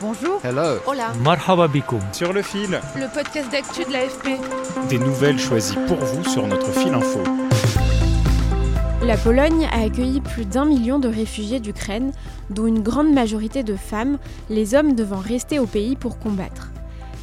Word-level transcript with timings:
Bonjour. 0.00 0.40
Hello. 0.44 0.78
Hola. 0.86 1.12
Marhaba 1.22 1.68
bikoum. 1.68 2.00
Sur 2.12 2.32
le 2.32 2.42
fil, 2.42 2.80
Le 2.96 3.12
podcast 3.12 3.50
d'actu 3.52 3.84
de 3.84 3.92
l'AFP. 3.92 4.40
des 4.88 4.98
nouvelles 4.98 5.38
choisies 5.38 5.76
pour 5.86 5.98
vous 5.98 6.24
sur 6.24 6.46
notre 6.46 6.70
fil 6.72 6.92
info. 6.94 7.20
La 9.02 9.16
Pologne 9.16 9.66
a 9.72 9.82
accueilli 9.84 10.20
plus 10.20 10.44
d'un 10.46 10.64
million 10.64 10.98
de 10.98 11.08
réfugiés 11.08 11.60
d'Ukraine, 11.60 12.12
dont 12.50 12.66
une 12.66 12.82
grande 12.82 13.12
majorité 13.12 13.62
de 13.62 13.76
femmes, 13.76 14.18
les 14.48 14.74
hommes 14.74 14.94
devant 14.94 15.18
rester 15.18 15.58
au 15.58 15.66
pays 15.66 15.96
pour 15.96 16.18
combattre. 16.18 16.70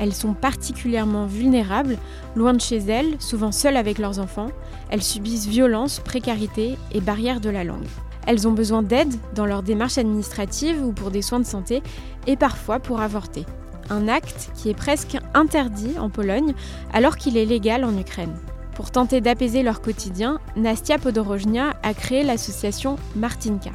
Elles 0.00 0.14
sont 0.14 0.32
particulièrement 0.34 1.26
vulnérables, 1.26 1.98
loin 2.34 2.54
de 2.54 2.60
chez 2.60 2.78
elles, 2.78 3.16
souvent 3.20 3.52
seules 3.52 3.76
avec 3.76 3.98
leurs 3.98 4.18
enfants. 4.18 4.48
Elles 4.90 5.02
subissent 5.02 5.46
violences, 5.46 6.00
précarité 6.00 6.76
et 6.92 7.00
barrières 7.00 7.40
de 7.40 7.50
la 7.50 7.64
langue. 7.64 7.86
Elles 8.26 8.46
ont 8.46 8.52
besoin 8.52 8.82
d'aide 8.82 9.14
dans 9.34 9.46
leurs 9.46 9.62
démarches 9.62 9.98
administratives 9.98 10.82
ou 10.82 10.92
pour 10.92 11.10
des 11.10 11.22
soins 11.22 11.40
de 11.40 11.46
santé 11.46 11.82
et 12.26 12.36
parfois 12.36 12.78
pour 12.78 13.00
avorter. 13.00 13.46
Un 13.90 14.08
acte 14.08 14.50
qui 14.54 14.70
est 14.70 14.74
presque 14.74 15.16
interdit 15.34 15.98
en 15.98 16.08
Pologne 16.08 16.54
alors 16.92 17.16
qu'il 17.16 17.36
est 17.36 17.44
légal 17.44 17.84
en 17.84 17.96
Ukraine. 17.98 18.36
Pour 18.74 18.90
tenter 18.90 19.20
d'apaiser 19.20 19.62
leur 19.62 19.80
quotidien, 19.82 20.38
Nastia 20.56 20.98
Podorojnia 20.98 21.74
a 21.82 21.94
créé 21.94 22.22
l'association 22.22 22.96
Martinka. 23.16 23.70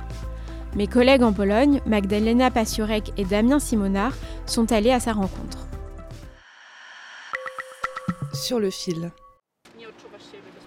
Mes 0.76 0.88
collègues 0.88 1.23
en 1.23 1.34
Pologne, 1.34 1.82
Magdalena 1.86 2.52
Pasiorek 2.52 3.14
et 3.17 3.26
Damien 3.26 3.59
Simonard, 3.59 4.14
sont 4.45 4.72
allés 4.72 4.92
à 4.92 5.00
sa 5.00 5.14
rencontre. 5.14 5.67
Sur 8.34 8.59
le 8.59 8.70
fil. 8.70 9.11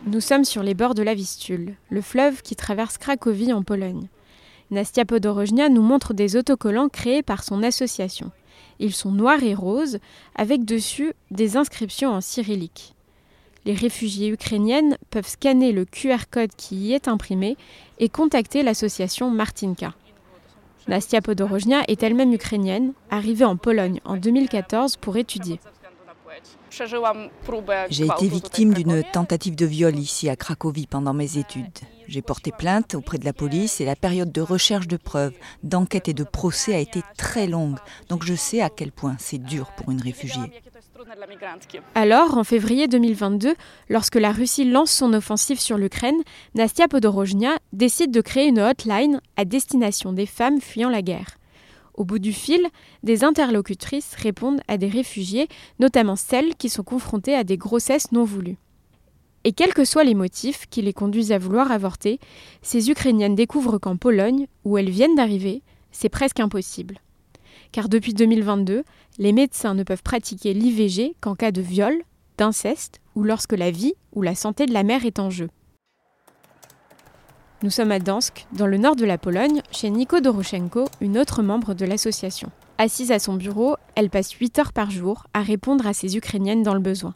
Nous 0.07 0.23
sommes 0.23 0.47
sur 0.47 0.63
les 0.63 0.73
bords 0.73 0.95
de 0.95 1.03
la 1.03 1.15
Vistule, 1.15 1.75
le 1.91 2.01
fleuve 2.01 2.41
qui 2.41 2.57
traverse 2.57 2.97
Cracovie 2.97 3.53
en 3.53 3.63
Pologne. 3.63 4.09
Nastia 4.71 5.05
Podorojnia 5.05 5.69
nous 5.69 5.83
montre 5.83 6.15
des 6.15 6.37
autocollants 6.37 6.89
créés 6.89 7.23
par 7.23 7.45
son 7.45 7.63
association. 7.63 8.31
Ils 8.79 8.95
sont 8.95 9.13
noirs 9.13 9.43
et 9.43 9.55
roses, 9.55 9.99
avec 10.35 10.65
dessus 10.65 11.13
des 11.31 11.59
inscriptions 11.59 12.13
en 12.13 12.23
cyrillique. 12.23 12.95
Les 13.67 13.75
réfugiés 13.75 14.29
ukrainiennes 14.29 14.97
peuvent 15.11 15.29
scanner 15.29 15.71
le 15.71 15.85
QR 15.85 16.25
code 16.31 16.55
qui 16.57 16.77
y 16.77 16.93
est 16.95 17.07
imprimé 17.07 17.59
et 17.99 18.09
contacter 18.09 18.63
l'association 18.63 19.31
Martinka. 19.31 19.93
Nastia 20.89 21.21
Podorojnia 21.21 21.83
est 21.89 22.03
elle-même 22.03 22.33
ukrainienne, 22.33 22.95
arrivée 23.11 23.45
en 23.45 23.59
Pologne 23.59 24.01
en 24.07 24.17
2014 24.17 24.97
pour 24.97 25.19
étudier. 25.19 25.61
J'ai 27.91 28.07
été 28.07 28.29
victime 28.29 28.75
d'une 28.75 29.03
tentative 29.13 29.57
de 29.57 29.67
viol 29.67 29.99
ici 29.99 30.29
à 30.29 30.37
Cracovie 30.37 30.87
pendant 30.87 31.13
mes 31.13 31.39
études. 31.39 31.79
J'ai 32.07 32.23
porté 32.23 32.51
plainte 32.51 32.95
auprès 32.95 33.19
de 33.19 33.25
la 33.25 33.33
police 33.33 33.81
et 33.81 33.85
la 33.85 33.97
période 33.97 34.33
de 34.33 34.41
recherche 34.41 34.89
de 34.89 34.97
preuves, 34.97 35.35
d'enquête 35.63 36.09
et 36.09 36.15
de 36.15 36.25
procès 36.25 36.75
a 36.75 36.79
été 36.79 37.03
très 37.17 37.47
longue. 37.47 37.79
Donc 38.09 38.25
je 38.25 38.35
sais 38.35 38.61
à 38.61 38.69
quel 38.69 38.91
point 38.91 39.17
c'est 39.19 39.39
dur 39.39 39.71
pour 39.77 39.91
une 39.91 40.01
réfugiée. 40.01 40.63
Alors, 41.95 42.37
en 42.37 42.45
février 42.45 42.89
2022, 42.89 43.55
lorsque 43.89 44.17
la 44.17 44.33
Russie 44.33 44.65
lance 44.65 44.91
son 44.91 45.13
offensive 45.13 45.59
sur 45.59 45.79
l'Ukraine, 45.79 46.21
Nastia 46.55 46.89
Podorojnia 46.89 47.57
décide 47.73 48.11
de 48.11 48.21
créer 48.21 48.49
une 48.49 48.61
hotline 48.61 49.21
à 49.37 49.45
destination 49.45 50.13
des 50.13 50.27
femmes 50.27 50.61
fuyant 50.61 50.91
la 50.91 51.03
guerre. 51.03 51.40
Au 51.95 52.05
bout 52.05 52.19
du 52.19 52.33
fil, 52.33 52.67
des 53.03 53.25
interlocutrices 53.25 54.15
répondent 54.15 54.61
à 54.69 54.79
des 54.79 54.89
réfugiés, 54.89 55.49
notamment 55.79 56.17
celles 56.17 56.55
qui 56.55 56.69
sont 56.69 56.83
confrontées 56.83 57.35
à 57.35 57.45
des 57.45 57.57
grossesses 57.57 58.13
non 58.13 58.25
voulues. 58.25 58.59
Et 59.45 59.53
quels 59.53 59.75
que 59.75 59.85
soient 59.85 60.05
les 60.05 60.15
motifs 60.15 60.67
qui 60.69 60.83
les 60.83 60.93
conduisent 60.93 61.33
à 61.33 61.39
vouloir 61.39 61.73
avorter, 61.73 62.19
ces 62.63 62.91
Ukrainiennes 62.91 63.35
découvrent 63.35 63.79
qu'en 63.79 63.97
Pologne, 63.97 64.47
où 64.65 64.77
elles 64.77 64.91
viennent 64.91 65.15
d'arriver, 65.15 65.63
c'est 65.93 66.11
presque 66.11 66.41
impossible. 66.41 66.99
Car 67.73 67.89
depuis 67.89 68.15
2022, 68.15 68.85
les 69.19 69.33
médecins 69.33 69.75
ne 69.75 69.83
peuvent 69.83 70.03
pratiquer 70.03 70.53
l'IVG 70.53 71.15
qu'en 71.21 71.35
cas 71.35 71.53
de 71.53 71.63
viol, 71.63 71.95
d'inceste 72.37 73.01
ou 73.15 73.23
lorsque 73.23 73.53
la 73.53 73.71
vie 73.71 73.95
ou 74.13 74.23
la 74.23 74.35
santé 74.35 74.67
de 74.67 74.73
la 74.73 74.83
mère 74.83 75.05
est 75.05 75.19
en 75.19 75.31
jeu. 75.31 75.49
Nous 77.63 77.69
sommes 77.69 77.93
à 77.93 77.99
Dansk, 77.99 78.47
dans 78.53 78.67
le 78.67 78.79
nord 78.79 78.97
de 78.97 79.05
la 79.05 79.19
Pologne, 79.19 79.61
chez 79.71 79.91
Niko 79.91 80.21
Doroshenko, 80.21 80.87
une 81.03 81.19
autre 81.19 81.43
membre 81.43 81.75
de 81.75 81.85
l'association. 81.85 82.51
Assise 82.79 83.13
à 83.13 83.19
son 83.19 83.35
bureau, 83.35 83.77
elle 83.97 84.09
passe 84.09 84.31
8 84.31 84.59
heures 84.59 84.73
par 84.73 84.91
jour 84.91 85.27
à 85.35 85.43
répondre 85.43 85.87
à 85.87 85.93
ces 85.93 86.17
Ukrainiennes 86.17 86.63
dans 86.63 86.73
le 86.73 86.81
besoin. 86.81 87.13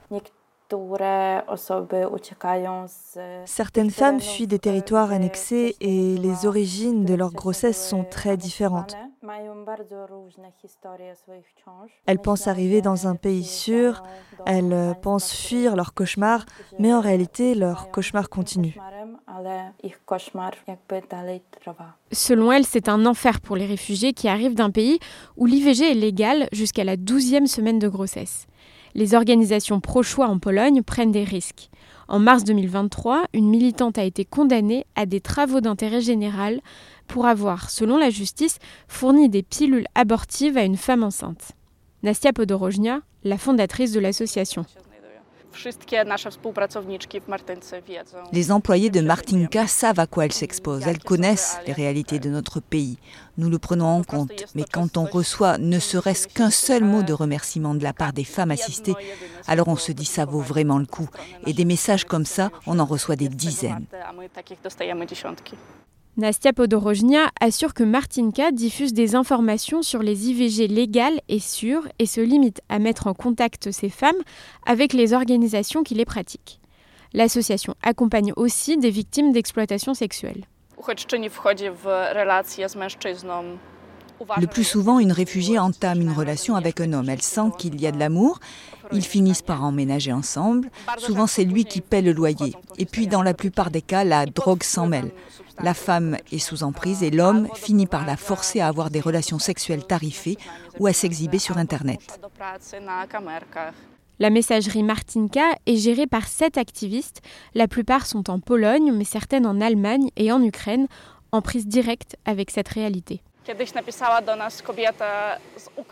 Certaines 3.44 3.90
femmes 3.90 4.20
fuient 4.20 4.46
des 4.46 4.58
territoires 4.58 5.12
annexés 5.12 5.76
et 5.80 6.16
les 6.16 6.46
origines 6.46 7.04
de 7.04 7.14
leur 7.14 7.32
grossesse 7.32 7.88
sont 7.88 8.04
très 8.04 8.36
différentes. 8.36 8.96
Elles 12.06 12.18
pensent 12.18 12.46
arriver 12.46 12.82
dans 12.82 13.06
un 13.06 13.14
pays 13.14 13.44
sûr, 13.44 14.02
elles 14.46 14.94
pensent 15.02 15.32
fuir 15.34 15.76
leur 15.76 15.94
cauchemar, 15.94 16.44
mais 16.78 16.92
en 16.92 17.00
réalité, 17.00 17.54
leur 17.54 17.90
cauchemar 17.90 18.28
continue. 18.28 18.76
Selon 22.12 22.52
elle, 22.52 22.64
c'est 22.64 22.88
un 22.88 23.06
enfer 23.06 23.40
pour 23.40 23.56
les 23.56 23.66
réfugiés 23.66 24.12
qui 24.12 24.28
arrivent 24.28 24.54
d'un 24.54 24.70
pays 24.70 24.98
où 25.36 25.46
l'IVG 25.46 25.90
est 25.90 25.94
légal 25.94 26.48
jusqu'à 26.52 26.84
la 26.84 26.96
12e 26.96 27.46
semaine 27.46 27.78
de 27.78 27.88
grossesse. 27.88 28.46
Les 28.96 29.14
organisations 29.14 29.80
pro-choix 29.80 30.28
en 30.28 30.38
Pologne 30.38 30.82
prennent 30.82 31.10
des 31.10 31.24
risques. 31.24 31.68
En 32.06 32.20
mars 32.20 32.44
2023, 32.44 33.24
une 33.32 33.48
militante 33.48 33.98
a 33.98 34.04
été 34.04 34.24
condamnée 34.24 34.86
à 34.94 35.04
des 35.04 35.20
travaux 35.20 35.60
d'intérêt 35.60 36.00
général 36.00 36.60
pour 37.08 37.26
avoir, 37.26 37.70
selon 37.70 37.96
la 37.96 38.10
justice, 38.10 38.58
fourni 38.86 39.28
des 39.28 39.42
pilules 39.42 39.88
abortives 39.96 40.56
à 40.56 40.62
une 40.62 40.76
femme 40.76 41.02
enceinte. 41.02 41.52
Nastia 42.04 42.32
Podorojnia, 42.32 43.00
la 43.24 43.38
fondatrice 43.38 43.92
de 43.92 44.00
l'association. 44.00 44.64
Les 48.32 48.52
employés 48.52 48.90
de 48.90 49.00
Martinka 49.00 49.66
savent 49.66 49.98
à 49.98 50.06
quoi 50.06 50.24
elles 50.24 50.32
s'exposent. 50.32 50.86
Elles 50.86 50.98
connaissent 50.98 51.58
les 51.66 51.72
réalités 51.72 52.18
de 52.18 52.30
notre 52.30 52.60
pays. 52.60 52.98
Nous 53.36 53.50
le 53.50 53.58
prenons 53.58 53.86
en 53.86 54.02
compte. 54.02 54.32
Mais 54.54 54.64
quand 54.70 54.96
on 54.96 55.04
reçoit 55.04 55.58
ne 55.58 55.78
serait-ce 55.78 56.28
qu'un 56.28 56.50
seul 56.50 56.84
mot 56.84 57.02
de 57.02 57.12
remerciement 57.12 57.74
de 57.74 57.82
la 57.82 57.92
part 57.92 58.12
des 58.12 58.24
femmes 58.24 58.50
assistées, 58.50 58.94
alors 59.46 59.68
on 59.68 59.76
se 59.76 59.92
dit 59.92 60.04
ça 60.04 60.24
vaut 60.24 60.40
vraiment 60.40 60.78
le 60.78 60.86
coup. 60.86 61.08
Et 61.46 61.52
des 61.52 61.64
messages 61.64 62.04
comme 62.04 62.26
ça, 62.26 62.50
on 62.66 62.78
en 62.78 62.84
reçoit 62.84 63.16
des 63.16 63.28
dizaines. 63.28 63.86
Nastia 66.16 66.52
Podorojnia 66.52 67.30
assure 67.40 67.74
que 67.74 67.82
Martinka 67.82 68.52
diffuse 68.52 68.92
des 68.92 69.16
informations 69.16 69.82
sur 69.82 70.00
les 70.00 70.30
IVG 70.30 70.68
légales 70.68 71.20
et 71.28 71.40
sûres 71.40 71.88
et 71.98 72.06
se 72.06 72.20
limite 72.20 72.60
à 72.68 72.78
mettre 72.78 73.08
en 73.08 73.14
contact 73.14 73.72
ces 73.72 73.88
femmes 73.88 74.14
avec 74.64 74.92
les 74.92 75.12
organisations 75.12 75.82
qui 75.82 75.94
les 75.94 76.04
pratiquent. 76.04 76.60
L'association 77.14 77.74
accompagne 77.82 78.32
aussi 78.36 78.76
des 78.76 78.90
victimes 78.90 79.32
d'exploitation 79.32 79.92
sexuelle. 79.92 80.44
Le 84.38 84.46
plus 84.46 84.64
souvent, 84.64 85.00
une 85.00 85.10
réfugiée 85.10 85.58
entame 85.58 86.00
une 86.00 86.12
relation 86.12 86.54
avec 86.54 86.80
un 86.80 86.92
homme. 86.92 87.08
Elle 87.08 87.22
sent 87.22 87.50
qu'il 87.58 87.80
y 87.80 87.88
a 87.88 87.92
de 87.92 87.98
l'amour. 87.98 88.38
Ils 88.92 89.04
finissent 89.04 89.42
par 89.42 89.64
emménager 89.64 90.12
ensemble. 90.12 90.70
Souvent, 90.98 91.26
c'est 91.26 91.44
lui 91.44 91.64
qui 91.64 91.80
paie 91.80 92.02
le 92.02 92.12
loyer. 92.12 92.54
Et 92.78 92.86
puis, 92.86 93.08
dans 93.08 93.22
la 93.22 93.34
plupart 93.34 93.72
des 93.72 93.82
cas, 93.82 94.04
la 94.04 94.26
drogue 94.26 94.62
s'en 94.62 94.86
mêle. 94.86 95.10
La 95.62 95.74
femme 95.74 96.16
est 96.32 96.38
sous 96.38 96.62
emprise 96.62 97.02
et 97.02 97.10
l'homme 97.10 97.48
finit 97.54 97.86
par 97.86 98.04
la 98.04 98.16
forcer 98.16 98.60
à 98.60 98.68
avoir 98.68 98.90
des 98.90 99.00
relations 99.00 99.38
sexuelles 99.38 99.86
tarifées 99.86 100.36
ou 100.78 100.86
à 100.86 100.92
s'exhiber 100.92 101.38
sur 101.38 101.58
Internet. 101.58 102.20
La 104.20 104.30
messagerie 104.30 104.82
Martinka 104.82 105.56
est 105.66 105.76
gérée 105.76 106.06
par 106.06 106.28
sept 106.28 106.56
activistes. 106.56 107.20
La 107.54 107.66
plupart 107.66 108.06
sont 108.06 108.30
en 108.30 108.38
Pologne, 108.38 108.92
mais 108.92 109.04
certaines 109.04 109.46
en 109.46 109.60
Allemagne 109.60 110.10
et 110.16 110.30
en 110.30 110.42
Ukraine, 110.42 110.86
en 111.32 111.42
prise 111.42 111.66
directe 111.66 112.16
avec 112.24 112.50
cette 112.50 112.68
réalité. 112.68 113.22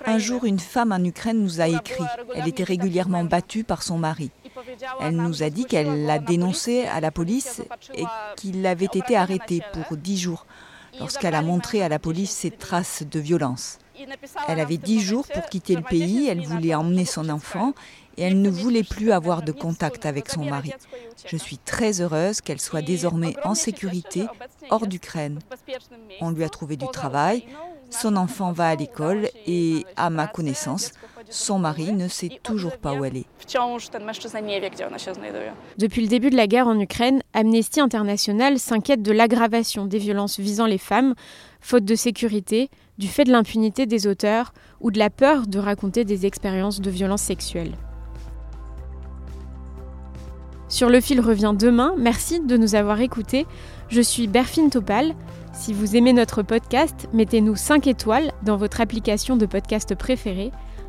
Un 0.07 0.19
jour, 0.19 0.45
une 0.45 0.59
femme 0.59 0.93
en 0.93 1.05
Ukraine 1.05 1.43
nous 1.43 1.61
a 1.61 1.69
écrit. 1.69 2.05
Elle 2.35 2.49
était 2.49 2.65
régulièrement 2.65 3.25
battue 3.25 3.65
par 3.65 3.83
son 3.83 3.99
mari. 3.99 4.31
Elle 5.01 5.17
nous 5.17 5.43
a 5.43 5.51
dit 5.51 5.65
qu'elle 5.65 6.05
l'a 6.07 6.19
dénoncé 6.19 6.85
à 6.85 7.01
la 7.01 7.11
police 7.11 7.63
et 7.95 8.05
qu'il 8.37 8.65
avait 8.67 8.87
été 8.87 9.17
arrêté 9.17 9.63
pour 9.73 9.97
dix 9.97 10.19
jours 10.19 10.47
lorsqu'elle 10.99 11.35
a 11.35 11.43
montré 11.43 11.83
à 11.83 11.89
la 11.89 11.99
police 11.99 12.31
ses 12.31 12.51
traces 12.51 13.03
de 13.09 13.21
violence. 13.21 13.79
Elle 14.49 14.61
avait 14.61 14.79
dix 14.79 15.01
jours 15.01 15.27
pour 15.33 15.45
quitter 15.47 15.77
le 15.77 15.83
pays, 15.83 16.29
elle 16.29 16.43
voulait 16.43 16.75
emmener 16.75 17.05
son 17.05 17.29
enfant 17.29 17.73
et 18.17 18.23
elle 18.23 18.41
ne 18.41 18.51
voulait 18.51 18.83
plus 18.83 19.13
avoir 19.13 19.43
de 19.43 19.53
contact 19.53 20.07
avec 20.07 20.29
son 20.29 20.45
mari. 20.45 20.73
Je 21.27 21.37
suis 21.37 21.59
très 21.59 22.01
heureuse 22.01 22.41
qu'elle 22.41 22.61
soit 22.61 22.83
désormais 22.83 23.35
en 23.45 23.55
sécurité 23.55 24.27
hors 24.71 24.87
d'Ukraine. 24.87 25.39
On 26.21 26.31
lui 26.31 26.45
a 26.45 26.49
trouvé 26.49 26.77
du 26.77 26.87
travail, 26.89 27.47
son 27.91 28.17
enfant 28.17 28.53
va 28.53 28.69
à 28.69 28.75
l'école 28.75 29.29
et, 29.47 29.85
à 29.97 30.11
ma 30.11 30.27
connaissance, 30.27 30.93
son 31.33 31.59
mari 31.59 31.93
ne 31.93 32.09
sait 32.09 32.31
toujours 32.43 32.77
pas 32.77 32.95
où 32.95 33.05
elle 33.05 33.17
est. 33.17 33.27
Depuis 35.79 36.03
le 36.03 36.09
début 36.09 36.31
de 36.31 36.37
la 36.37 36.47
guerre 36.47 36.67
en 36.67 36.79
Ukraine, 36.79 37.23
Amnesty 37.33 37.81
International 37.81 38.59
s'inquiète 38.59 39.03
de 39.03 39.13
l'aggravation 39.13 39.87
des 39.87 39.99
violences 39.99 40.39
visant 40.39 40.67
les 40.67 40.79
femmes, 40.79 41.15
faute 41.61 41.85
de 41.85 41.95
sécurité, 41.95 42.71
du 42.99 43.09
fait 43.09 43.25
de 43.25 43.33
l'impunité 43.33 43.87
des 43.87 44.07
auteurs 44.07 44.53
ou 44.81 44.91
de 44.91 44.99
la 44.99 45.11
peur 45.11 45.47
de 45.47 45.59
raconter 45.59 46.05
des 46.05 46.27
expériences 46.27 46.81
de 46.81 46.91
violences 46.91 47.23
sexuelles. 47.23 47.75
Sur 50.69 50.89
le 50.89 51.01
fil 51.01 51.21
revient 51.21 51.55
demain. 51.59 51.95
Merci 51.99 52.41
de 52.41 52.57
nous 52.57 52.75
avoir 52.75 53.01
écoutés. 53.01 53.47
Je 53.89 54.01
suis 54.01 54.27
Berfine 54.27 54.71
Topal. 54.71 55.15
Si 55.53 55.75
vous 55.75 55.97
aimez 55.97 56.15
notre 56.15 56.43
podcast, 56.43 57.09
mettez-nous 57.13 57.57
5 57.57 57.87
étoiles 57.87 58.33
dans 58.43 58.57
votre 58.57 58.81
application 58.81 59.37
de 59.37 59.45
podcast 59.45 59.95
préférée. 59.95 60.51